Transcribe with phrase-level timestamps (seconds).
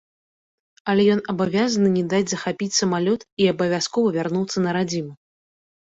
[0.93, 5.13] Але ён абавязаны не даць захапіць самалёт і абавязкова вярнуцца на радзіму.